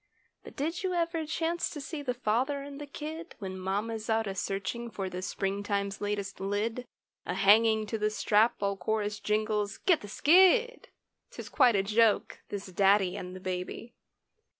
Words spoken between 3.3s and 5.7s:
When mamma's out a searching for the spring